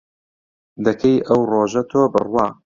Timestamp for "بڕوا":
2.13-2.45